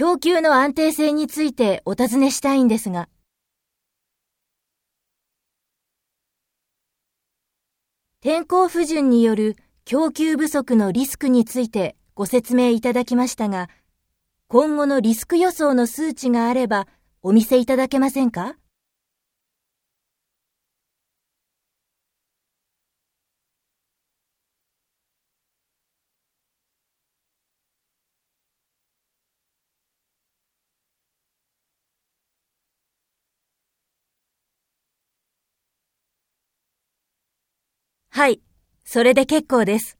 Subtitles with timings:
[0.00, 3.10] 供給の安定性についてお尋ねしたいんですが。
[8.22, 13.68] 天候不順による供給不足のリスクについてご説明いただきましたが、
[14.48, 16.88] 今後のリスク予想の数値があれば
[17.20, 18.56] お見せいただけませんか？
[38.20, 38.42] はい、
[38.84, 39.99] それで結構です。